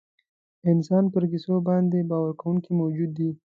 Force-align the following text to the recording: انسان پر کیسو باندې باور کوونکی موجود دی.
انسان 0.71 1.03
پر 1.13 1.23
کیسو 1.31 1.55
باندې 1.67 1.97
باور 2.09 2.31
کوونکی 2.41 2.71
موجود 2.79 3.09
دی. 3.17 3.29